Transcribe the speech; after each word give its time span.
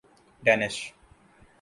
Danish 0.45 0.75